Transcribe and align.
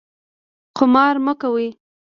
قمار 0.77 1.15
مه 1.25 1.33
کوئ 1.41 1.65